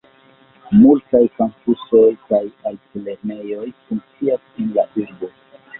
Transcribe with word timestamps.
Multaj 0.77 1.21
kampusoj 1.41 2.07
kaj 2.31 2.41
altlernejoj 2.71 3.71
funkcias 3.85 4.51
en 4.65 4.75
la 4.81 4.93
urbo. 5.07 5.35